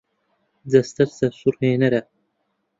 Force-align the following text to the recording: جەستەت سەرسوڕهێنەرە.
جەستەت 0.71 1.09
سەرسوڕهێنەرە. 1.17 2.01